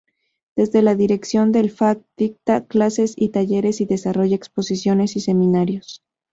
Desde 0.55 0.81
la 0.81 0.95
dirección 0.95 1.51
del 1.51 1.69
fac 1.69 2.03
dicta 2.17 2.65
clases 2.65 3.13
y 3.15 3.29
talleres 3.29 3.81
y 3.81 3.85
desarrolla 3.85 4.35
exposiciones 4.35 5.15
y 5.15 5.19
seminarios. 5.19 6.01